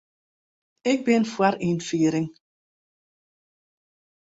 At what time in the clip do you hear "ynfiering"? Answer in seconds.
1.69-2.27